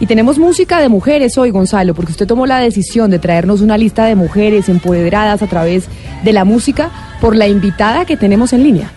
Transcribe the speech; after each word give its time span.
Y 0.00 0.06
tenemos 0.06 0.38
música 0.38 0.80
de 0.80 0.88
mujeres 0.88 1.38
hoy, 1.38 1.50
Gonzalo, 1.50 1.94
porque 1.94 2.12
usted 2.12 2.26
tomó 2.26 2.46
la 2.46 2.58
decisión 2.58 3.10
de 3.10 3.18
traernos 3.18 3.60
una 3.60 3.78
lista 3.78 4.06
de 4.06 4.16
mujeres 4.16 4.68
empoderadas 4.68 5.42
a 5.42 5.46
través 5.46 5.86
de 6.24 6.32
la 6.32 6.44
música 6.44 6.90
por 7.20 7.36
la 7.36 7.46
invitada 7.46 8.04
que 8.04 8.16
tenemos 8.16 8.52
en 8.52 8.64
línea. 8.64 8.90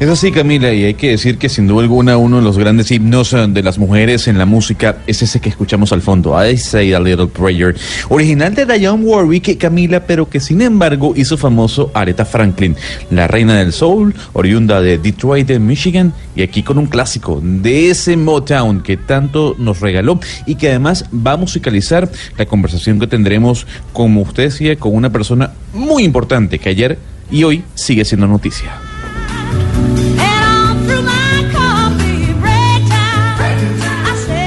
Es 0.00 0.08
así, 0.08 0.32
Camila, 0.32 0.72
y 0.72 0.84
hay 0.84 0.94
que 0.94 1.10
decir 1.10 1.36
que 1.36 1.50
sin 1.50 1.66
duda 1.66 1.82
alguna 1.82 2.16
uno 2.16 2.38
de 2.38 2.42
los 2.42 2.56
grandes 2.56 2.90
himnos 2.90 3.34
eh, 3.34 3.46
de 3.48 3.62
las 3.62 3.78
mujeres 3.78 4.28
en 4.28 4.38
la 4.38 4.46
música 4.46 4.96
es 5.06 5.20
ese 5.20 5.40
que 5.40 5.50
escuchamos 5.50 5.92
al 5.92 6.00
fondo, 6.00 6.34
I 6.42 6.56
Say 6.56 6.94
a 6.94 7.00
Little 7.00 7.26
Prayer, 7.26 7.76
original 8.08 8.54
de 8.54 8.64
Diane 8.64 9.04
Warwick, 9.04 9.58
Camila, 9.58 10.00
pero 10.06 10.28
que 10.28 10.40
sin 10.40 10.62
embargo 10.62 11.12
hizo 11.16 11.36
famoso 11.36 11.90
Aretha 11.92 12.24
Franklin, 12.24 12.76
la 13.10 13.28
reina 13.28 13.58
del 13.58 13.74
soul, 13.74 14.14
oriunda 14.32 14.80
de 14.80 14.96
Detroit, 14.96 15.46
de 15.46 15.58
Michigan, 15.58 16.14
y 16.34 16.42
aquí 16.42 16.62
con 16.62 16.78
un 16.78 16.86
clásico 16.86 17.40
de 17.42 17.90
ese 17.90 18.16
Motown 18.16 18.82
que 18.82 18.96
tanto 18.96 19.54
nos 19.58 19.80
regaló 19.80 20.18
y 20.46 20.54
que 20.54 20.70
además 20.70 21.04
va 21.14 21.32
a 21.32 21.36
musicalizar 21.36 22.10
la 22.38 22.46
conversación 22.46 22.98
que 22.98 23.06
tendremos, 23.06 23.66
como 23.92 24.22
usted 24.22 24.44
decía, 24.44 24.76
con 24.76 24.94
una 24.94 25.10
persona 25.10 25.52
muy 25.74 26.04
importante 26.04 26.58
que 26.58 26.70
ayer 26.70 26.98
y 27.30 27.44
hoy 27.44 27.64
sigue 27.74 28.04
siendo 28.04 28.26
noticia. 28.26 28.89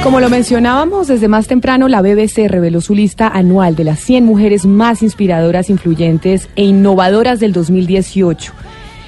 Como 0.04 0.20
lo 0.20 0.30
mencionábamos 0.30 1.08
desde 1.08 1.30
más 1.30 1.48
temprano, 1.48 1.88
la 1.88 2.02
BBC 2.02 2.50
reveló 2.50 2.82
su 2.82 2.94
lista 2.94 3.30
anual 3.30 3.78
de 3.78 3.86
las 3.86 4.02
100 4.02 4.26
mujeres 4.26 4.66
más 4.66 5.02
inspiradoras, 5.02 5.70
influyentes 5.70 6.50
e 6.58 6.66
innovadoras 6.66 7.40
del 7.40 7.54
2018. 7.54 8.52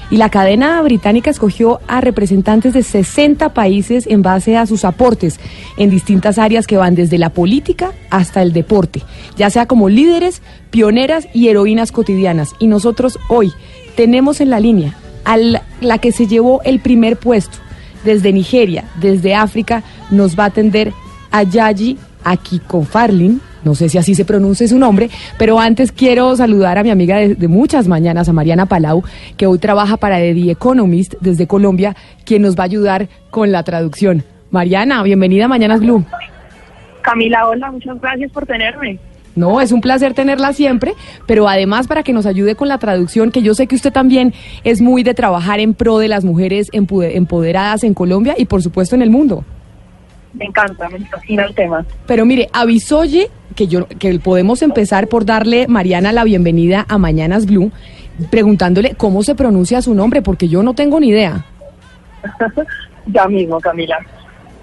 Y 0.10 0.16
la 0.16 0.30
cadena 0.30 0.82
británica 0.84 1.30
escogió 1.30 1.82
a 1.90 2.00
representantes 2.00 2.74
de 2.74 2.82
60 2.82 3.54
países 3.54 4.08
en 4.08 4.22
base 4.22 4.56
a 4.56 4.66
sus 4.66 4.86
aportes 4.86 5.38
en 5.76 5.90
distintas 5.90 6.38
áreas 6.38 6.66
que 6.66 6.78
van 6.78 6.96
desde 6.96 7.18
la 7.18 7.30
política 7.30 7.92
hasta 8.10 8.42
el 8.42 8.54
deporte, 8.54 9.04
ya 9.36 9.50
sea 9.50 9.66
como 9.66 9.90
líderes, 9.90 10.42
pioneras 10.70 11.28
y 11.34 11.50
heroínas 11.50 11.92
cotidianas. 11.92 12.54
Y 12.58 12.68
nosotros 12.68 13.20
hoy 13.28 13.52
tenemos 13.98 14.40
en 14.40 14.50
la 14.50 14.62
línea 14.62 14.96
a 15.26 15.36
la 15.36 15.98
que 15.98 16.14
se 16.14 16.26
llevó 16.26 16.62
el 16.64 16.80
primer 16.80 17.18
puesto 17.18 17.65
desde 18.06 18.32
Nigeria, 18.32 18.86
desde 19.02 19.36
África, 19.36 19.84
nos 20.12 20.38
va 20.40 20.46
a 20.46 20.48
atender 20.48 20.94
Ayayi 21.32 21.98
Akikonfarlin. 22.24 23.42
No 23.64 23.74
sé 23.74 23.90
si 23.90 23.98
así 23.98 24.14
se 24.14 24.26
pronuncia 24.26 24.68
su 24.68 24.78
nombre, 24.78 25.10
pero 25.40 25.60
antes 25.60 25.92
quiero 25.92 26.36
saludar 26.36 26.78
a 26.78 26.84
mi 26.84 26.92
amiga 26.92 27.18
de, 27.18 27.48
muchas 27.48 27.88
mañanas, 27.88 28.30
a 28.30 28.34
Mariana 28.34 28.68
Palau, 28.68 29.04
que 29.38 29.48
hoy 29.48 29.58
trabaja 29.58 29.98
para 29.98 30.18
The 30.18 30.52
Economist 30.52 31.16
desde 31.20 31.48
Colombia, 31.48 31.96
quien 32.26 32.44
nos 32.44 32.56
va 32.56 32.62
a 32.62 32.66
ayudar 32.66 33.10
con 33.32 33.52
la 33.52 33.64
traducción. 33.64 34.24
Mariana, 34.52 35.02
bienvenida 35.02 35.46
a 35.46 35.48
Mañanas 35.48 35.80
Blue. 35.80 36.06
Camila, 37.02 37.48
hola, 37.48 37.72
muchas 37.72 38.00
gracias 38.00 38.32
por 38.32 38.46
tenerme. 38.46 39.00
No, 39.36 39.60
es 39.60 39.72
un 39.72 39.82
placer 39.82 40.14
tenerla 40.14 40.54
siempre, 40.54 40.94
pero 41.26 41.48
además 41.48 41.88
para 41.88 42.04
que 42.04 42.14
nos 42.14 42.26
ayude 42.26 42.56
con 42.56 42.70
la 42.70 42.78
traducción, 42.78 43.32
que 43.32 43.42
yo 43.42 43.54
sé 43.54 43.68
que 43.68 43.76
usted 43.76 43.92
también 43.92 44.34
es 44.64 44.82
muy 44.82 45.04
de 45.04 45.14
trabajar 45.14 45.60
en 45.60 45.74
pro 45.74 45.98
de 45.98 46.08
las 46.08 46.24
mujeres 46.24 46.70
empoderadas 46.72 47.84
en 47.84 47.94
Colombia 47.94 48.36
y 48.38 48.46
por 48.46 48.64
supuesto 48.64 48.96
en 48.96 49.02
el 49.02 49.10
mundo. 49.10 49.44
Me 50.34 50.46
encanta, 50.46 50.90
me 50.90 51.00
fascina 51.00 51.46
el 51.46 51.56
tema. 51.56 51.86
Pero 52.08 52.26
mire, 52.26 52.50
avisoye 52.52 53.30
que 53.56 53.68
yo 53.68 53.88
que 53.88 54.20
podemos 54.20 54.62
empezar 54.62 55.08
por 55.08 55.26
darle 55.26 55.68
Mariana 55.68 56.12
la 56.12 56.24
bienvenida 56.24 56.86
a 56.90 56.98
Mañanas 56.98 57.46
Blue, 57.46 57.72
preguntándole 58.30 58.96
cómo 58.96 59.24
se 59.24 59.36
pronuncia 59.36 59.82
su 59.82 59.94
nombre, 59.94 60.22
porque 60.22 60.48
yo 60.48 60.62
no 60.64 60.74
tengo 60.74 61.00
ni 61.00 61.10
idea. 61.10 61.46
ya 63.08 63.28
mismo, 63.28 63.60
Camila. 63.60 63.98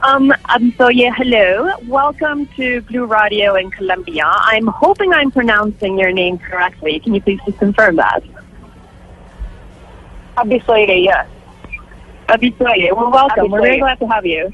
Um, 0.03 0.33
Abisoye, 0.49 1.15
hello. 1.17 1.71
Welcome 1.87 2.47
to 2.57 2.81
Blue 2.83 3.07
Radio 3.07 3.55
in 3.55 3.71
Colombia. 3.71 4.25
I'm 4.27 4.67
hoping 4.67 5.13
I'm 5.13 5.31
pronouncing 5.31 5.97
your 5.97 6.11
name 6.11 6.39
correctly. 6.39 6.99
Can 6.99 7.15
you 7.15 7.21
please 7.21 7.39
just 7.47 7.59
confirm 7.59 7.97
that? 7.97 8.23
Abisoye, 10.37 11.05
yes. 11.05 11.27
Abisoye, 12.29 12.91
well, 12.97 13.13
welcome. 13.13 13.47
Abisoye. 13.47 13.51
We're 13.51 13.63
very 13.63 13.79
glad 13.79 13.99
to 14.01 14.07
have 14.09 14.27
you. 14.27 14.53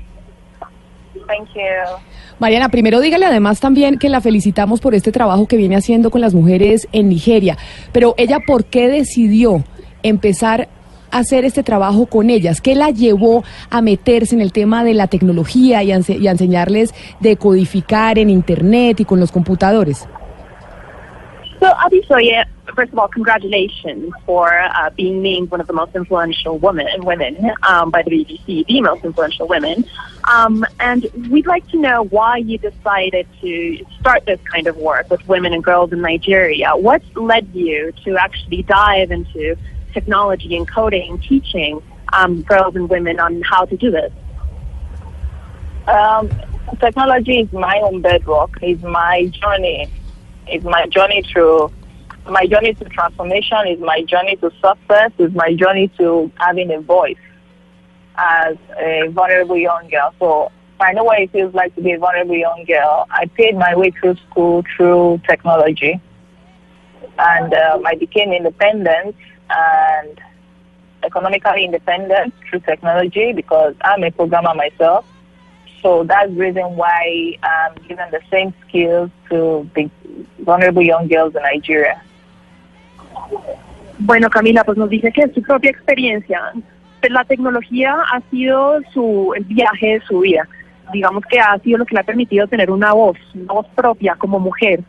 Thank 1.26 1.48
you. 1.54 1.96
Mariana, 2.38 2.68
primero 2.68 3.00
dígale 3.00 3.24
además 3.24 3.58
también 3.58 3.98
que 3.98 4.10
la 4.10 4.20
felicitamos 4.20 4.80
por 4.80 4.94
este 4.94 5.12
trabajo 5.12 5.46
que 5.48 5.56
viene 5.56 5.76
haciendo 5.76 6.10
con 6.10 6.20
las 6.20 6.34
mujeres 6.34 6.86
en 6.92 7.08
Nigeria. 7.08 7.56
Pero 7.92 8.14
ella, 8.18 8.38
¿por 8.46 8.66
qué 8.66 8.88
decidió 8.88 9.64
empezar 10.02 10.68
hacer 11.10 11.44
este 11.44 11.62
trabajo 11.62 12.06
con 12.06 12.30
ellas? 12.30 12.60
¿Qué 12.60 12.74
la 12.74 12.90
llevó 12.90 13.44
a 13.70 13.80
meterse 13.80 14.34
en 14.34 14.40
el 14.40 14.52
tema 14.52 14.84
de 14.84 14.94
la 14.94 15.06
tecnología 15.06 15.82
y 15.82 15.92
a, 15.92 15.96
enseñarles 15.96 16.94
de 17.20 17.36
codificar 17.36 18.18
en 18.18 18.30
Internet 18.30 19.00
y 19.00 19.04
con 19.04 19.20
los 19.20 19.32
computadores? 19.32 20.08
So, 21.60 21.66
Abisoye, 21.66 22.44
first 22.76 22.92
of 22.92 22.98
all, 23.00 23.08
congratulations 23.08 24.12
for 24.24 24.56
uh, 24.56 24.90
being 24.90 25.22
named 25.22 25.50
one 25.50 25.60
of 25.60 25.66
the 25.66 25.72
most 25.72 25.96
influential 25.96 26.56
women, 26.56 27.04
women 27.04 27.50
um, 27.68 27.90
by 27.90 28.02
the 28.02 28.10
BBC, 28.10 28.64
the 28.66 28.80
most 28.80 29.04
influential 29.04 29.48
women. 29.48 29.84
Um, 30.32 30.64
and 30.78 31.08
we'd 31.30 31.48
like 31.48 31.66
to 31.70 31.78
know 31.78 32.04
why 32.04 32.36
you 32.36 32.58
decided 32.58 33.26
to 33.40 33.84
start 33.98 34.24
this 34.26 34.38
kind 34.52 34.68
of 34.68 34.76
work 34.76 35.10
with 35.10 35.26
women 35.26 35.52
and 35.52 35.64
girls 35.64 35.92
in 35.92 36.00
Nigeria. 36.00 36.76
What 36.76 37.02
led 37.16 37.48
you 37.52 37.92
to 38.04 38.16
actually 38.16 38.62
dive 38.62 39.10
into 39.10 39.56
technology 39.98 40.56
and 40.56 40.66
coding, 40.70 41.18
teaching 41.28 41.82
um, 42.12 42.42
girls 42.42 42.74
and 42.76 42.88
women 42.88 43.18
on 43.20 43.42
how 43.42 43.64
to 43.64 43.76
do 43.76 43.90
this? 43.90 44.12
Um, 45.86 46.30
technology 46.80 47.40
is 47.40 47.52
my 47.52 47.80
own 47.82 48.00
bedrock. 48.00 48.50
It's 48.62 48.82
my 48.82 49.26
journey. 49.26 49.90
It's 50.46 50.64
my 50.64 50.86
journey 50.86 51.22
through 51.30 51.70
my 52.30 52.46
journey 52.46 52.74
to 52.74 52.84
transformation. 52.84 53.58
Is 53.68 53.80
my 53.80 54.02
journey 54.02 54.36
to 54.36 54.50
success. 54.66 55.10
Is 55.18 55.32
my 55.34 55.54
journey 55.54 55.88
to 55.98 56.30
having 56.36 56.70
a 56.72 56.80
voice 56.80 57.24
as 58.16 58.56
a 58.78 59.08
vulnerable 59.08 59.56
young 59.56 59.88
girl. 59.88 60.14
So 60.18 60.52
I 60.80 60.92
know 60.92 61.04
what 61.04 61.20
it 61.20 61.32
feels 61.32 61.54
like 61.54 61.74
to 61.76 61.80
be 61.80 61.92
a 61.92 61.98
vulnerable 61.98 62.36
young 62.36 62.64
girl. 62.66 63.06
I 63.10 63.26
paid 63.26 63.56
my 63.56 63.74
way 63.74 63.90
through 63.90 64.16
school 64.28 64.62
through 64.76 65.22
technology, 65.28 66.00
and 67.18 67.54
um, 67.54 67.86
I 67.86 67.94
became 67.94 68.32
independent 68.32 69.16
and 69.50 70.20
economically 71.02 71.64
independent 71.64 72.34
through 72.48 72.60
technology 72.60 73.32
because 73.32 73.74
I'm 73.82 74.02
a 74.04 74.10
programmer 74.10 74.54
myself. 74.54 75.04
So 75.82 76.02
that's 76.04 76.30
the 76.30 76.36
reason 76.36 76.76
why 76.76 77.36
I'm 77.42 77.74
giving 77.86 78.10
the 78.10 78.20
same 78.30 78.52
skills 78.66 79.10
to 79.30 79.68
the 79.74 79.88
vulnerable 80.40 80.82
young 80.82 81.08
girls 81.08 81.34
in 81.36 81.42
Nigeria. 81.42 82.02
Bueno, 84.00 84.30
Camila, 84.30 84.64
pues 84.64 84.78
nos 84.78 84.90
dice 84.90 85.12
que 85.12 85.22
es 85.22 85.34
su 85.34 85.42
propia 85.42 85.70
experiencia. 85.70 86.40
La 87.08 87.24
tecnología 87.24 87.96
ha 88.12 88.20
sido 88.30 88.80
su, 88.92 89.32
el 89.36 89.44
viaje 89.44 89.94
de 89.94 90.00
su 90.00 90.20
vida. 90.20 90.48
Digamos 90.92 91.24
que 91.26 91.38
ha 91.38 91.58
sido 91.58 91.78
lo 91.78 91.86
que 91.86 91.94
le 91.94 92.00
ha 92.00 92.04
permitido 92.04 92.46
tener 92.46 92.70
una 92.70 92.92
voz, 92.92 93.18
una 93.34 93.54
voz 93.54 93.66
propia 93.74 94.14
como 94.16 94.38
mujer. 94.40 94.80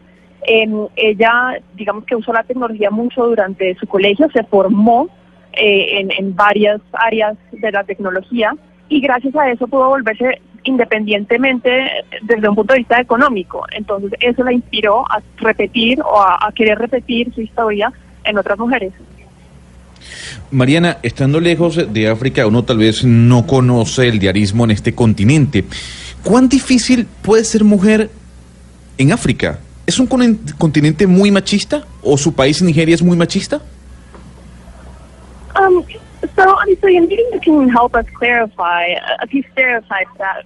Eh, 0.48 0.68
ella, 0.96 1.60
digamos 1.76 2.06
que 2.06 2.16
usó 2.16 2.32
la 2.34 2.44
tecnología 2.44 2.90
mucho 2.90 3.26
durante 3.26 3.76
su 3.76 3.88
colegio, 3.88 4.30
se 4.32 4.44
formó 4.44 5.10
eh, 5.54 6.00
en, 6.00 6.12
en 6.12 6.36
varias 6.36 6.82
áreas 6.94 7.38
de 7.52 7.72
la 7.72 7.84
tecnología 7.84 8.56
y 8.88 9.02
gracias 9.02 9.36
a 9.36 9.52
eso 9.52 9.68
pudo 9.68 9.90
volverse 9.90 10.42
independientemente 10.64 11.90
desde 12.22 12.50
un 12.50 12.56
punto 12.56 12.74
de 12.74 12.80
vista 12.80 13.00
económico. 13.00 13.66
Entonces 13.72 14.12
eso 14.20 14.44
la 14.44 14.54
inspiró 14.54 15.06
a 15.10 15.22
repetir 15.38 16.02
o 16.02 16.20
a, 16.20 16.38
a 16.42 16.52
querer 16.52 16.78
repetir 16.78 17.34
su 17.34 17.42
historia 17.42 17.92
en 18.24 18.38
otras 18.38 18.58
mujeres. 18.58 18.94
Mariana, 20.52 20.98
estando 21.04 21.40
lejos 21.40 21.94
de 21.94 22.10
África, 22.10 22.48
uno 22.48 22.64
tal 22.64 22.78
vez 22.78 23.04
no 23.04 23.46
conoce 23.46 24.08
el 24.08 24.20
diarismo 24.20 24.64
en 24.64 24.72
este 24.72 24.96
continente. 24.96 25.66
¿Cuán 26.24 26.50
difícil 26.50 27.08
puede 27.22 27.44
ser 27.44 27.64
mujer 27.64 28.10
en 28.98 29.12
África? 29.12 29.60
¿Es 29.90 30.00
un 30.00 30.06
continente 30.06 31.08
muy 31.08 31.32
machista 31.32 31.82
o 32.04 32.16
su 32.16 32.36
país 32.36 32.62
Nigeria 32.62 32.94
es 32.94 33.02
muy 33.02 33.18
machista? 33.18 33.60
Um, 35.56 35.84
so, 36.36 36.44
obviously, 36.62 37.00
maybe 37.00 37.24
you 37.34 37.40
can 37.42 37.68
help 37.68 37.96
us 37.96 38.06
clarify 38.14 38.84
a 39.20 39.26
few 39.26 39.42
stereotypes 39.52 40.12
that 40.20 40.46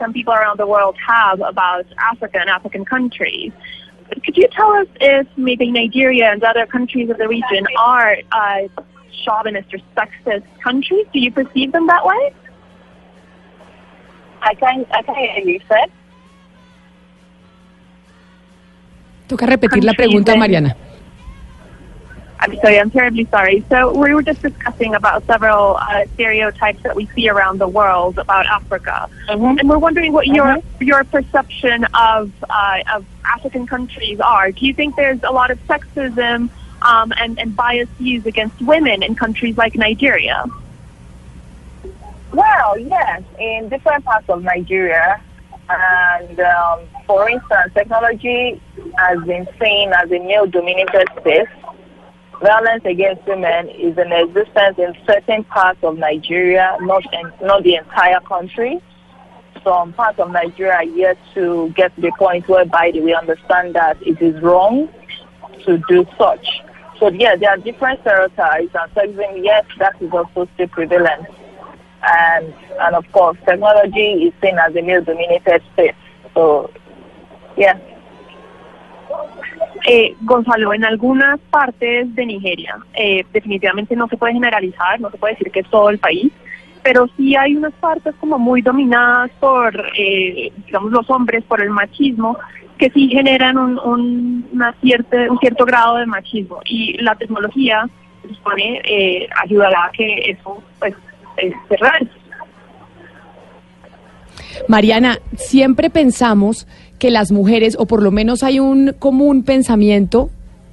some 0.00 0.12
people 0.12 0.34
around 0.34 0.58
the 0.58 0.66
world 0.66 0.96
have 1.06 1.40
about 1.40 1.86
Africa 2.12 2.40
and 2.40 2.50
African 2.50 2.84
countries. 2.84 3.52
Could 4.24 4.36
you 4.36 4.48
tell 4.48 4.72
us 4.72 4.88
if 5.00 5.28
maybe 5.36 5.70
Nigeria 5.70 6.32
and 6.32 6.42
other 6.42 6.66
countries 6.66 7.10
of 7.10 7.18
the 7.18 7.28
region 7.28 7.68
are 7.78 8.16
uh, 8.32 8.66
chauvinist 9.24 9.72
or 9.72 9.78
sexist 9.96 10.46
countries? 10.64 11.06
Do 11.12 11.20
you 11.20 11.30
perceive 11.30 11.70
them 11.70 11.86
that 11.86 12.04
way? 12.04 12.34
I 14.42 14.54
can't, 14.54 14.84
I 14.90 15.02
can't 15.02 15.16
hear 15.16 15.54
you, 15.54 15.60
sir. 15.68 15.86
Toca 19.26 19.46
repetir 19.46 19.84
la 19.84 19.92
pregunta, 19.94 20.36
Mariana. 20.36 20.76
I'm 22.40 22.54
sorry, 22.56 22.78
I'm 22.78 22.90
terribly 22.90 23.26
sorry. 23.30 23.64
So 23.70 23.96
we 23.98 24.12
were 24.12 24.22
just 24.22 24.42
discussing 24.42 24.94
about 24.94 25.24
several 25.26 25.76
uh, 25.80 26.04
stereotypes 26.12 26.82
that 26.82 26.94
we 26.94 27.06
see 27.14 27.28
around 27.30 27.58
the 27.58 27.68
world 27.68 28.18
about 28.18 28.44
Africa, 28.46 29.08
Mhm. 29.30 29.60
and 29.60 29.68
we're 29.68 29.78
wondering 29.78 30.12
what 30.12 30.26
your 30.26 30.56
Mhm. 30.56 30.62
your 30.80 31.04
perception 31.04 31.84
of 31.94 32.30
uh, 32.50 32.94
of 32.96 33.06
African 33.24 33.66
countries 33.66 34.20
are. 34.20 34.52
Do 34.52 34.66
you 34.66 34.74
think 34.74 34.94
there's 34.96 35.22
a 35.22 35.32
lot 35.32 35.50
of 35.50 35.58
sexism 35.66 36.50
um, 36.82 37.12
and 37.16 37.38
and 37.38 37.56
bias 37.56 37.88
used 37.98 38.26
against 38.26 38.60
women 38.60 39.02
in 39.02 39.14
countries 39.14 39.56
like 39.56 39.74
Nigeria? 39.74 40.44
Well, 42.32 42.78
yes, 42.78 43.22
in 43.38 43.68
different 43.70 44.04
parts 44.04 44.28
of 44.28 44.42
Nigeria. 44.42 45.18
And 45.68 46.40
um, 46.40 46.80
for 47.06 47.28
instance, 47.28 47.72
technology 47.74 48.60
has 48.98 49.18
been 49.24 49.46
seen 49.60 49.92
as 49.92 50.10
a 50.10 50.18
male 50.18 50.46
dominated 50.46 51.08
space. 51.18 51.48
Violence 52.40 52.84
against 52.84 53.26
women 53.26 53.68
is 53.70 53.96
in 53.96 54.12
existence 54.12 54.76
in 54.78 54.94
certain 55.06 55.44
parts 55.44 55.78
of 55.82 55.98
Nigeria, 55.98 56.76
not, 56.80 57.02
in, 57.14 57.32
not 57.46 57.62
the 57.62 57.76
entire 57.76 58.20
country. 58.20 58.82
Some 59.62 59.94
parts 59.94 60.18
of 60.18 60.30
Nigeria 60.30 60.74
are 60.74 60.84
yet 60.84 61.16
to 61.34 61.72
get 61.74 61.94
to 61.94 62.02
the 62.02 62.12
point 62.18 62.46
whereby 62.48 62.90
we 62.94 63.14
understand 63.14 63.74
that 63.74 63.96
it 64.02 64.20
is 64.20 64.42
wrong 64.42 64.90
to 65.64 65.78
do 65.88 66.04
such. 66.18 66.46
So, 66.98 67.10
yeah, 67.10 67.36
there 67.36 67.50
are 67.50 67.56
different 67.56 68.00
stereotypes, 68.00 68.74
and 68.74 68.94
sexism, 68.94 69.42
yes, 69.42 69.64
that 69.78 70.00
is 70.02 70.12
also 70.12 70.48
still 70.54 70.68
prevalent 70.68 71.26
and 72.04 72.52
and 72.80 72.96
of 72.96 73.10
course 73.12 73.38
technology 73.46 74.26
is 74.26 74.34
seen 74.40 74.58
as 74.58 74.74
a 74.76 74.82
male 74.82 75.02
dominated 75.02 75.62
space. 75.72 75.94
So 76.34 76.70
yeah. 77.56 77.78
Eh, 79.86 80.14
Gonzalo, 80.22 80.72
en 80.72 80.84
algunas 80.84 81.38
partes 81.50 82.14
de 82.14 82.26
Nigeria, 82.26 82.78
eh, 82.94 83.24
definitivamente 83.32 83.94
no 83.94 84.08
se 84.08 84.16
puede 84.16 84.32
generalizar, 84.32 84.98
no 84.98 85.10
se 85.10 85.18
puede 85.18 85.34
decir 85.34 85.52
que 85.52 85.60
es 85.60 85.68
todo 85.68 85.90
el 85.90 85.98
país, 85.98 86.32
pero 86.82 87.06
sí 87.16 87.36
hay 87.36 87.54
unas 87.54 87.72
partes 87.74 88.14
como 88.16 88.38
muy 88.38 88.62
dominadas 88.62 89.30
por, 89.40 89.74
eh, 89.96 90.52
digamos, 90.66 90.90
los 90.90 91.08
hombres, 91.10 91.44
por 91.44 91.60
el 91.60 91.70
machismo, 91.70 92.38
que 92.78 92.90
sí 92.90 93.08
generan 93.08 93.58
un, 93.58 93.78
un, 93.78 94.48
una 94.52 94.72
cierta, 94.80 95.16
un 95.30 95.38
cierto 95.38 95.64
grado 95.64 95.96
de 95.96 96.06
machismo. 96.06 96.60
Y 96.64 97.00
la 97.02 97.14
tecnología, 97.14 97.86
supone, 98.28 98.80
eh, 98.84 99.28
ayudará 99.42 99.84
a 99.84 99.90
que 99.92 100.30
eso, 100.30 100.62
pues, 100.78 100.94
eh. 101.38 101.52
Mariana, 104.68 105.18
siempre 105.36 105.90
pensamos 105.90 106.66
que 106.98 107.10
las 107.10 107.32
mujeres, 107.32 107.76
o 107.78 107.86
por 107.86 108.02
lo 108.02 108.10
menos 108.10 108.42
hay 108.42 108.60
un 108.60 108.94
común 108.98 109.42
pensamiento, 109.42 110.30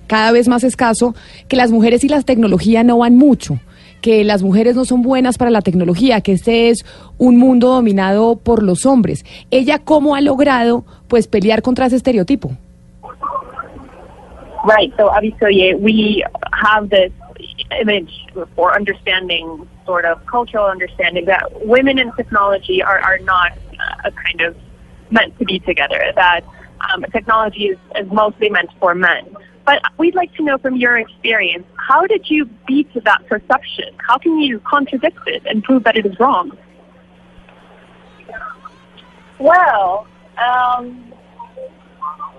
cada 0.07 0.31
vez 0.31 0.47
más 0.47 0.63
escaso, 0.63 1.15
que 1.47 1.55
las 1.55 1.71
mujeres 1.71 2.03
y 2.03 2.09
la 2.09 2.21
tecnología 2.21 2.83
no 2.83 2.99
van 2.99 3.15
mucho, 3.15 3.59
que 4.01 4.23
las 4.23 4.43
mujeres 4.43 4.75
no 4.75 4.85
son 4.85 5.01
buenas 5.01 5.37
para 5.37 5.51
la 5.51 5.61
tecnología, 5.61 6.21
que 6.21 6.33
este 6.33 6.69
es 6.69 6.85
un 7.17 7.37
mundo 7.37 7.69
dominado 7.69 8.35
por 8.35 8.63
los 8.63 8.85
hombres. 8.85 9.25
¿Ella 9.51 9.79
cómo 9.79 10.15
ha 10.15 10.21
logrado 10.21 10.85
pues 11.07 11.27
pelear 11.27 11.61
contra 11.61 11.85
ese 11.85 11.97
estereotipo? 11.97 12.51
Right. 14.63 14.93
So 14.95 15.09
obviously, 15.09 15.73
we 15.75 16.23
have 16.51 16.89
this 16.89 17.11
image 17.79 18.27
or 18.55 18.75
understanding, 18.75 19.67
sort 19.85 20.05
of 20.05 20.25
cultural 20.25 20.65
understanding, 20.65 21.25
that 21.25 21.65
women 21.65 21.99
and 21.99 22.11
technology 22.15 22.81
are, 22.81 22.99
are 22.99 23.19
not 23.19 23.51
uh, 23.79 24.11
kind 24.11 24.41
of 24.41 24.55
meant 25.09 25.37
to 25.39 25.45
be 25.45 25.59
together. 25.59 26.11
That 26.15 26.41
um, 26.93 27.05
technology 27.11 27.67
is, 27.67 27.77
is 27.95 28.11
mostly 28.11 28.49
meant 28.49 28.69
for 28.79 28.95
men. 28.95 29.35
But 29.65 29.81
we'd 29.97 30.15
like 30.15 30.33
to 30.35 30.43
know 30.43 30.57
from 30.57 30.75
your 30.75 30.97
experience, 30.97 31.65
how 31.75 32.07
did 32.07 32.29
you 32.29 32.45
beat 32.67 32.89
that 33.03 33.27
perception? 33.27 33.93
How 33.97 34.17
can 34.17 34.39
you 34.39 34.59
contradict 34.59 35.19
it 35.27 35.43
and 35.45 35.63
prove 35.63 35.83
that 35.83 35.97
it 35.97 36.05
is 36.05 36.19
wrong? 36.19 36.57
Well, 39.37 40.07
um, 40.37 41.13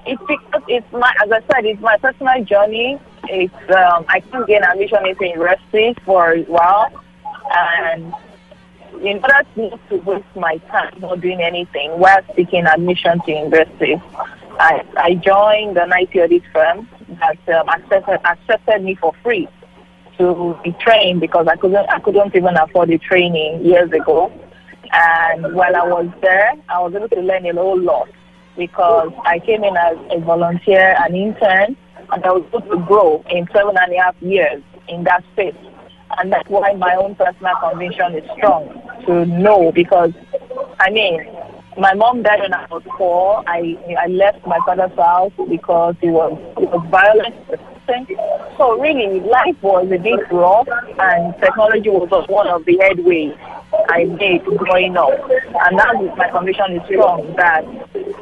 it's 0.06 0.23
because 0.26 0.62
it's 0.69 0.93
my, 0.93 1.12
as 1.23 1.31
I 1.31 1.40
said, 1.52 1.64
it's 1.64 1.81
my 1.81 1.96
personal 1.99 2.44
journey. 2.44 2.99
It's 3.34 3.55
um, 3.70 4.05
I 4.08 4.20
couldn't 4.20 4.46
gain 4.46 4.62
admission 4.62 5.06
into 5.06 5.26
university 5.26 5.96
for 6.05 6.32
a 6.32 6.43
while, 6.43 6.93
and 7.50 8.12
in 9.00 9.23
order 9.23 9.43
not 9.56 9.88
to 9.88 9.96
waste 9.96 10.37
my 10.37 10.58
time 10.69 10.93
not 11.00 11.23
doing 11.23 11.40
anything 11.40 11.90
while 11.99 12.20
seeking 12.37 12.67
admission 12.67 13.20
to 13.25 13.32
university, 13.32 13.94
I, 14.61 14.84
I 14.99 15.14
joined 15.14 15.79
an 15.79 15.93
IT 15.94 16.14
audit 16.14 16.43
firm 16.52 16.87
that 17.20 17.38
um, 17.49 17.70
accepted, 17.70 18.20
accepted 18.26 18.84
me 18.84 18.96
for 18.96 19.14
free 19.23 19.49
to 20.19 20.58
be 20.62 20.73
trained 20.73 21.23
because 21.23 21.46
I 21.46 21.56
couldn't 21.56 21.88
I 21.88 22.00
couldn't 22.00 22.37
even 22.37 22.56
afford 22.58 22.90
the 22.90 22.99
training 22.99 23.64
years 23.64 23.90
ago. 23.93 24.31
And 24.93 25.55
while 25.55 25.75
I 25.75 25.87
was 25.87 26.11
there, 26.20 26.52
I 26.69 26.81
was 26.81 26.94
able 26.94 27.08
to 27.08 27.20
learn 27.23 27.46
a 27.46 27.55
whole 27.55 27.81
lot 27.81 28.11
because 28.58 29.11
I 29.25 29.38
came 29.38 29.64
in 29.64 29.75
as 29.75 29.96
a 30.11 30.20
volunteer, 30.20 30.94
an 30.99 31.14
intern, 31.14 31.78
and 32.12 32.25
I 32.25 32.32
was 32.32 32.44
able 32.49 32.61
to 32.61 32.87
grow 32.87 33.25
in 33.31 33.49
seven 33.53 33.76
and 33.79 33.93
a 33.93 33.97
half 33.97 34.17
years 34.20 34.62
in 34.88 35.05
that 35.05 35.25
space. 35.32 35.56
And 36.19 36.31
that's 36.31 36.49
why 36.49 36.75
my 36.75 36.94
own 36.94 37.14
personal 37.14 37.55
conviction 37.56 38.14
is 38.17 38.31
strong 38.37 38.69
to 39.06 39.25
know 39.25 39.73
because, 39.73 40.12
I 40.79 40.91
mean, 40.91 41.26
my 41.79 41.94
mom 41.94 42.23
died 42.23 42.41
when 42.41 42.53
I 42.53 42.67
was 42.70 42.82
four. 42.99 43.43
I 43.47 43.79
I 43.99 44.09
left 44.09 44.47
my 44.47 44.59
father's 44.67 44.94
house 44.97 45.32
because 45.49 45.94
he 46.03 46.11
was 46.11 46.38
he 46.59 46.67
was 46.67 46.87
violent. 46.91 47.35
So 48.59 48.79
really, 48.79 49.20
life 49.20 49.56
was 49.62 49.91
a 49.91 49.99
bit 49.99 50.20
rough, 50.31 50.69
and 50.99 51.35
technology 51.41 51.88
was 51.88 52.26
one 52.29 52.47
of 52.47 52.64
the 52.67 52.76
headways 52.79 53.37
I 53.88 54.05
made 54.05 54.44
growing 54.44 54.96
up. 54.96 55.11
And 55.64 55.76
now 55.76 55.93
my 56.17 56.29
conviction 56.31 56.73
is 56.76 56.82
strong 56.87 57.34
that 57.37 57.64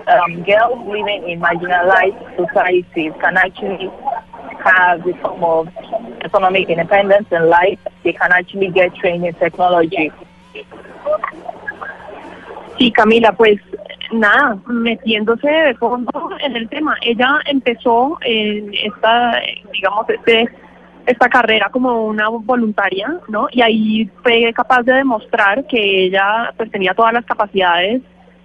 um, 0.08 0.42
girls 0.44 0.86
living 0.86 1.28
in 1.28 1.40
marginalized 1.40 2.37
societies 2.37 3.12
can 3.20 3.37
actually 3.37 3.90
have 4.64 5.04
the 5.04 5.12
form 5.23 5.44
of 5.44 5.68
economic 6.23 6.68
independence 6.68 7.28
in 7.30 7.49
life. 7.49 7.78
They 8.04 8.12
can 8.12 8.32
actually 8.32 8.68
get 8.68 8.94
trained 8.96 9.25
in 9.25 9.35
technology. 9.35 10.12
Sí, 12.78 12.90
Camila, 12.92 13.32
pues 13.37 13.61
nada, 14.12 14.56
metiéndose 14.66 15.49
de 15.49 15.75
fondo 15.75 16.30
en 16.40 16.56
el 16.56 16.68
tema. 16.68 16.96
Ella 17.02 17.40
empezó 17.46 18.18
en 18.23 18.73
esta, 18.75 19.40
digamos, 19.73 20.08
este, 20.08 20.49
esta 21.11 21.29
carrera 21.29 21.69
como 21.71 22.07
una 22.07 22.29
voluntaria, 22.29 23.19
¿no? 23.29 23.49
Y 23.52 23.62
ahí 23.62 24.11
fue 24.23 24.52
capaz 24.55 24.83
de 24.83 24.95
demostrar 24.95 25.67
que 25.67 26.07
ella 26.07 26.52
pues 26.57 26.71
tenía 26.71 26.95
todas 26.95 27.12
las 27.12 27.25
capacidades 27.25 28.02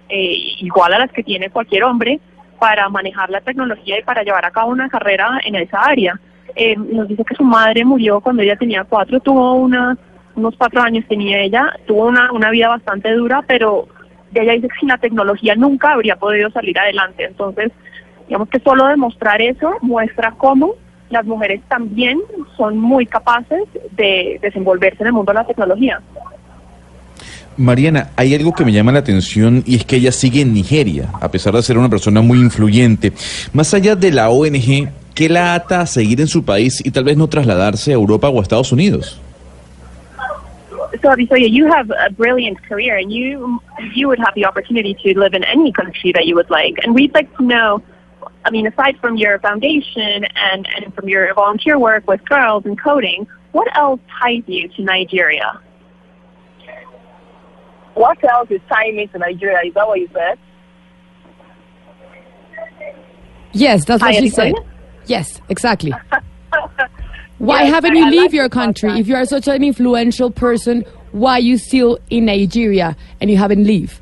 eh, 0.08 0.36
igual 0.60 0.94
a 0.94 0.98
las 1.00 1.12
que 1.12 1.22
tiene 1.22 1.50
cualquier 1.50 1.84
hombre 1.84 2.20
para 2.58 2.88
manejar 2.88 3.30
la 3.30 3.40
tecnología 3.40 3.98
y 3.98 4.02
para 4.02 4.22
llevar 4.22 4.44
a 4.44 4.50
cabo 4.50 4.70
una 4.70 4.88
carrera 4.88 5.40
en 5.44 5.56
esa 5.56 5.80
área. 5.80 6.18
Eh, 6.54 6.76
nos 6.76 7.08
dice 7.08 7.24
que 7.24 7.34
su 7.34 7.44
madre 7.44 7.84
murió 7.84 8.20
cuando 8.20 8.42
ella 8.42 8.56
tenía 8.56 8.84
cuatro, 8.84 9.20
tuvo 9.20 9.54
una, 9.54 9.96
unos 10.34 10.54
cuatro 10.56 10.80
años 10.80 11.04
tenía 11.08 11.40
ella, 11.40 11.72
tuvo 11.86 12.06
una, 12.06 12.32
una 12.32 12.50
vida 12.50 12.68
bastante 12.68 13.12
dura, 13.12 13.42
pero 13.46 13.88
ella 14.34 14.52
dice 14.52 14.68
que 14.68 14.78
sin 14.80 14.88
la 14.88 14.98
tecnología 14.98 15.54
nunca 15.54 15.92
habría 15.92 16.16
podido 16.16 16.50
salir 16.50 16.78
adelante. 16.78 17.24
Entonces, 17.24 17.72
digamos 18.26 18.48
que 18.48 18.60
solo 18.60 18.86
demostrar 18.86 19.42
eso 19.42 19.74
muestra 19.82 20.32
cómo 20.32 20.74
las 21.10 21.24
mujeres 21.24 21.60
también 21.68 22.18
son 22.56 22.78
muy 22.78 23.06
capaces 23.06 23.62
de 23.92 24.38
desenvolverse 24.42 25.02
en 25.02 25.08
el 25.08 25.12
mundo 25.12 25.32
de 25.32 25.38
la 25.38 25.46
tecnología. 25.46 26.00
Mariana, 27.56 28.10
hay 28.16 28.34
algo 28.34 28.52
que 28.52 28.64
me 28.64 28.72
llama 28.72 28.92
la 28.92 28.98
atención 28.98 29.62
y 29.66 29.76
es 29.76 29.84
que 29.86 29.96
ella 29.96 30.12
sigue 30.12 30.42
en 30.42 30.52
Nigeria, 30.52 31.08
a 31.20 31.30
pesar 31.30 31.54
de 31.54 31.62
ser 31.62 31.78
una 31.78 31.88
persona 31.88 32.20
muy 32.20 32.38
influyente. 32.38 33.12
Más 33.54 33.72
allá 33.72 33.96
de 33.96 34.12
la 34.12 34.28
ONG, 34.28 34.90
¿qué 35.14 35.28
la 35.30 35.54
ata 35.54 35.80
a 35.80 35.86
seguir 35.86 36.20
en 36.20 36.28
su 36.28 36.44
país 36.44 36.84
y 36.84 36.90
tal 36.90 37.04
vez 37.04 37.16
no 37.16 37.28
trasladarse 37.28 37.92
a 37.92 37.94
Europa 37.94 38.28
o 38.28 38.40
a 38.40 38.42
Estados 38.42 38.72
Unidos? 38.72 39.20
So, 41.02 41.10
Abisoya, 41.10 41.50
you 41.50 41.66
have 41.66 41.90
a 41.90 42.10
brilliant 42.10 42.62
career, 42.68 42.96
and 42.96 43.12
you 43.12 43.60
you 43.94 44.08
would 44.08 44.18
have 44.18 44.34
the 44.34 44.46
opportunity 44.46 44.94
to 44.94 45.18
live 45.18 45.34
in 45.34 45.44
any 45.44 45.72
country 45.72 46.12
that 46.12 46.26
you 46.26 46.34
would 46.36 46.48
like. 46.48 46.78
And 46.84 46.94
we'd 46.94 47.12
like 47.12 47.28
to 47.36 47.44
know, 47.44 47.82
I 48.46 48.50
mean, 48.50 48.64
aside 48.68 48.96
from 49.00 49.16
your 49.16 49.40
foundation 49.40 50.24
and 50.24 50.68
and 50.76 50.94
from 50.94 51.08
your 51.08 51.34
volunteer 51.34 51.80
work 51.80 52.06
with 52.06 52.24
girls 52.28 52.64
and 52.64 52.80
coding, 52.80 53.26
what 53.50 53.66
else 53.76 53.98
ties 54.22 54.44
you 54.46 54.68
to 54.68 54.82
Nigeria? 54.84 55.60
What 57.94 58.22
else 58.22 58.48
is 58.52 58.60
tying 58.68 58.96
me 58.96 59.08
to 59.08 59.18
Nigeria? 59.18 59.58
Is 59.66 59.74
that 59.74 59.88
what 59.88 59.98
you 59.98 60.08
said? 60.14 60.38
Yes, 63.52 63.84
that's 63.84 64.00
what 64.00 64.14
Hi, 64.14 64.20
she 64.20 64.28
said. 64.28 64.52
Nicole. 64.52 64.66
Yes, 65.06 65.40
exactly. 65.48 65.92
Why 67.38 67.62
Yes, 67.64 67.74
haven't 67.74 67.96
you 67.96 68.06
I 68.06 68.10
leave 68.10 68.22
like 68.22 68.32
your 68.32 68.48
country? 68.48 68.92
If 69.00 69.08
you 69.08 69.16
are 69.16 69.24
such 69.24 69.48
an 69.48 69.64
influential 69.64 70.30
person, 70.30 70.84
why 71.10 71.38
you 71.38 71.58
still 71.58 71.98
in 72.10 72.26
Nigeria 72.26 72.96
and 73.20 73.28
you 73.28 73.36
haven't 73.36 73.64
leave? 73.64 74.00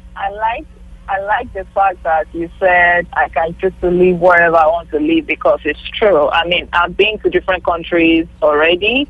I 1.07 1.21
like 1.21 1.53
the 1.53 1.67
fact 1.75 2.03
that 2.03 2.27
you 2.35 2.51
said 2.59 3.07
I 3.13 3.29
can 3.29 3.55
choose 3.59 3.73
to 3.83 3.91
live 3.91 4.21
wherever 4.21 4.57
I 4.57 4.67
want 4.67 4.91
to 4.91 4.99
live 4.99 5.27
because 5.27 5.61
it's 5.65 5.83
true. 5.91 6.31
I 6.31 6.47
mean, 6.47 6.69
I've 6.73 6.97
been 6.97 7.19
to 7.21 7.31
different 7.31 7.65
countries 7.65 8.27
already, 8.43 9.07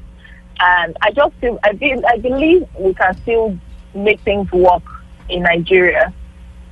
and 0.58 0.96
I 1.02 1.12
just 1.12 1.34
feel 1.36 1.58
I 1.62 1.76
feel, 1.76 2.04
I 2.06 2.18
believe 2.18 2.66
we 2.78 2.94
can 2.94 3.16
still 3.22 3.56
make 3.94 4.20
things 4.20 4.50
work 4.50 4.82
in 5.28 5.42
Nigeria, 5.42 6.12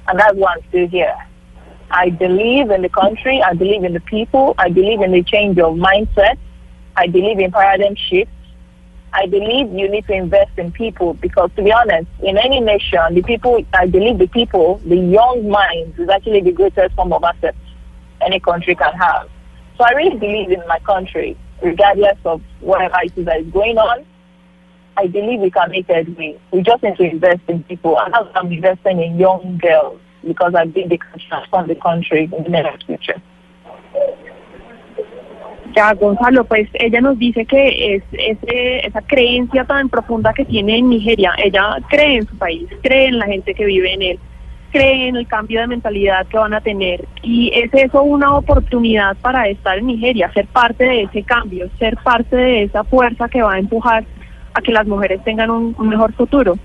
and 0.09 0.19
that's 0.19 0.35
why 0.37 0.55
I'm 0.57 0.69
still 0.69 0.89
here. 0.89 1.17
I 1.91 2.11
believe 2.11 2.71
in 2.71 2.83
the 2.83 2.89
country. 2.89 3.43
I 3.43 3.53
believe 3.53 3.85
in 3.85 3.93
the 3.93 4.01
people. 4.01 4.55
I 4.59 4.71
believe 4.71 5.03
in 5.03 5.13
the 5.13 5.23
change 5.23 5.59
of 5.59 5.77
mindset. 5.77 6.39
I 6.97 7.07
believe 7.07 7.39
in 7.39 7.53
paradigm 7.53 7.95
shifts. 7.95 8.33
I 9.15 9.27
believe 9.27 9.73
you 9.73 9.91
need 9.91 10.07
to 10.07 10.15
invest 10.15 10.53
in 10.57 10.73
people 10.73 11.15
because, 11.15 11.51
to 11.57 11.63
be 11.63 11.71
honest, 11.71 12.09
in 12.23 12.39
any 12.39 12.61
nation, 12.61 13.15
the 13.15 13.23
people, 13.23 13.63
I 13.75 13.87
believe 13.87 14.19
the 14.19 14.27
people, 14.27 14.81
the 14.87 14.97
young 14.97 15.49
minds 15.49 15.99
is 15.99 16.09
actually 16.09 16.41
the 16.41 16.53
greatest 16.53 16.95
form 16.95 17.13
of 17.13 17.23
asset 17.23 17.55
any 18.23 18.41
country 18.41 18.75
can 18.75 18.93
have. 18.95 19.29
So 19.77 19.85
I 19.85 19.91
really 19.93 20.17
believe 20.17 20.51
in 20.51 20.63
my 20.67 20.79
country, 20.81 21.37
regardless 21.63 22.19
of 22.25 22.41
whatever 22.61 22.97
it 23.03 23.13
is 23.17 23.27
that 23.27 23.41
is 23.41 23.47
going 23.49 23.77
on. 23.79 24.07
I 24.97 25.07
believe 25.07 25.41
we 25.41 25.51
can 25.51 25.71
make 25.71 25.89
headway. 25.89 26.39
We 26.51 26.63
just 26.63 26.83
need 26.83 26.97
to 26.97 27.05
invest 27.05 27.41
in 27.49 27.65
people. 27.65 27.99
And 27.99 28.15
I'm 28.15 28.53
investing 28.53 29.03
in 29.03 29.19
young 29.19 29.59
girls 29.59 30.01
because 30.27 30.55
I 30.55 30.67
think 30.69 30.91
they 30.91 30.99
can 30.99 31.19
transform 31.29 31.69
the 31.69 31.75
country 31.75 32.31
in 32.37 32.45
the 32.45 32.51
near 32.51 32.79
future. 32.87 33.21
Ya, 35.75 35.95
Gonzalo, 35.95 36.45
pues 36.45 36.69
ella 36.75 37.01
nos 37.01 37.19
dice 37.19 37.47
que 37.47 37.95
es 37.95 38.03
esa 38.13 39.01
creencia 39.03 39.65
tan 39.65 39.89
profunda 39.89 40.33
que 40.35 40.45
tiene 40.45 40.79
en 40.79 40.91
Nigeria. 40.91 41.33
Ella 41.43 41.77
cree 41.89 42.17
en 42.17 42.27
su 42.27 42.37
país, 42.37 42.69
cree 42.83 43.07
en 43.07 43.19
la 43.19 43.27
gente 43.27 43.55
que 43.55 43.65
vive 43.65 43.93
en 43.93 44.03
él, 44.03 44.19
cree 44.71 45.09
en 45.09 45.17
el 45.17 45.27
cambio 45.27 45.61
de 45.61 45.69
mentalidad 45.69 46.27
que 46.27 46.37
van 46.37 46.53
a 46.53 46.61
tener. 46.61 47.07
Y 47.23 47.51
es 47.55 47.73
eso 47.73 48.03
una 48.03 48.37
oportunidad 48.37 49.17
para 49.23 49.49
estar 49.49 49.79
en 49.79 49.87
Nigeria, 49.87 50.31
ser 50.35 50.47
parte 50.49 50.85
de 50.85 51.03
ese 51.05 51.23
cambio, 51.23 51.71
ser 51.79 51.97
parte 51.99 52.37
de 52.37 52.63
esa 52.65 52.85
fuerza 52.85 53.29
que 53.29 53.43
va 53.43 53.55
a 53.55 53.59
empujar 53.59 54.05
a 54.55 54.61
que 54.61 54.73
las 54.73 54.87
mujeres 54.87 55.25
tengan 55.25 55.51
un, 55.51 55.75
un 55.79 55.89
mejor 55.89 56.13
futuro. 56.13 56.59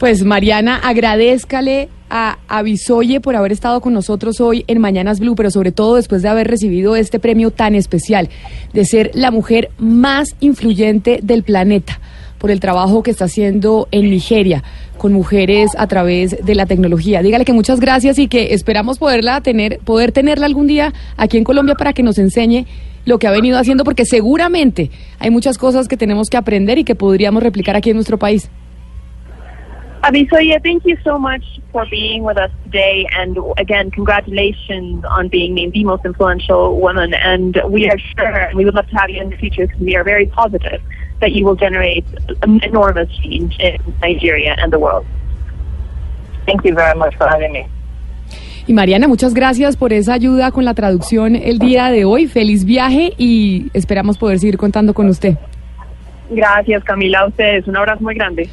Pues 0.00 0.24
Mariana, 0.24 0.76
agradezcale 0.76 1.90
a 2.08 2.38
Avisoye 2.48 3.20
por 3.20 3.36
haber 3.36 3.52
estado 3.52 3.82
con 3.82 3.92
nosotros 3.92 4.40
hoy 4.40 4.64
en 4.66 4.80
Mañanas 4.80 5.20
Blue, 5.20 5.34
pero 5.34 5.50
sobre 5.50 5.72
todo 5.72 5.96
después 5.96 6.22
de 6.22 6.30
haber 6.30 6.48
recibido 6.48 6.96
este 6.96 7.18
premio 7.18 7.50
tan 7.50 7.74
especial, 7.74 8.30
de 8.72 8.86
ser 8.86 9.10
la 9.12 9.30
mujer 9.30 9.68
más 9.76 10.36
influyente 10.40 11.20
del 11.22 11.42
planeta 11.42 12.00
por 12.38 12.50
el 12.50 12.60
trabajo 12.60 13.02
que 13.02 13.10
está 13.10 13.26
haciendo 13.26 13.88
en 13.90 14.08
Nigeria 14.08 14.64
con 14.96 15.12
mujeres 15.12 15.72
a 15.76 15.86
través 15.86 16.46
de 16.46 16.54
la 16.54 16.64
tecnología. 16.64 17.22
Dígale 17.22 17.44
que 17.44 17.52
muchas 17.52 17.78
gracias 17.78 18.18
y 18.18 18.26
que 18.26 18.54
esperamos 18.54 18.98
poderla 18.98 19.42
tener, 19.42 19.80
poder 19.80 20.12
tenerla 20.12 20.46
algún 20.46 20.66
día 20.66 20.94
aquí 21.18 21.36
en 21.36 21.44
Colombia 21.44 21.74
para 21.74 21.92
que 21.92 22.02
nos 22.02 22.16
enseñe 22.16 22.64
lo 23.04 23.18
que 23.18 23.26
ha 23.26 23.32
venido 23.32 23.58
haciendo, 23.58 23.84
porque 23.84 24.06
seguramente 24.06 24.90
hay 25.18 25.28
muchas 25.28 25.58
cosas 25.58 25.88
que 25.88 25.98
tenemos 25.98 26.30
que 26.30 26.38
aprender 26.38 26.78
y 26.78 26.84
que 26.84 26.94
podríamos 26.94 27.42
replicar 27.42 27.76
aquí 27.76 27.90
en 27.90 27.96
nuestro 27.96 28.18
país. 28.18 28.48
Abisoye, 30.02 30.62
thank 30.62 30.86
you 30.86 30.96
so 31.04 31.18
much 31.18 31.44
for 31.72 31.84
being 31.90 32.22
with 32.22 32.38
us 32.38 32.50
today. 32.64 33.06
And 33.16 33.36
again, 33.58 33.90
congratulations 33.90 35.04
on 35.04 35.28
being 35.28 35.54
named 35.54 35.74
the 35.74 35.84
most 35.84 36.06
influential 36.06 36.80
woman. 36.80 37.12
And 37.12 37.60
we 37.68 37.88
are 37.90 37.98
sure, 37.98 38.26
and 38.26 38.56
we 38.56 38.64
would 38.64 38.74
love 38.74 38.88
to 38.88 38.96
have 38.96 39.10
you 39.10 39.20
in 39.20 39.30
the 39.30 39.36
future 39.36 39.66
because 39.66 39.80
we 39.80 39.96
are 39.96 40.04
very 40.04 40.26
positive 40.26 40.80
that 41.20 41.32
you 41.32 41.44
will 41.44 41.54
generate 41.54 42.06
an 42.42 42.60
enormous 42.64 43.10
change 43.18 43.58
in 43.60 43.76
Nigeria 44.00 44.56
and 44.58 44.72
the 44.72 44.78
world. 44.78 45.06
Thank 46.46 46.64
you 46.64 46.74
very 46.74 46.98
much 46.98 47.14
for 47.16 47.28
having 47.28 47.52
me. 47.52 47.66
Y 48.66 48.72
Mariana, 48.72 49.08
muchas 49.08 49.34
gracias 49.34 49.76
por 49.76 49.92
esa 49.92 50.14
ayuda 50.14 50.50
con 50.50 50.64
la 50.64 50.74
traducción 50.74 51.36
el 51.36 51.58
día 51.58 51.90
de 51.90 52.04
hoy. 52.04 52.26
Feliz 52.26 52.64
viaje 52.64 53.12
y 53.18 53.70
esperamos 53.74 54.16
poder 54.16 54.38
seguir 54.38 54.56
contando 54.56 54.94
con 54.94 55.08
usted. 55.08 55.36
Gracias, 56.30 56.84
Camila, 56.84 57.20
a 57.20 57.26
ustedes. 57.26 57.66
Un 57.66 57.76
abrazo 57.76 58.02
muy 58.02 58.14
grande. 58.14 58.48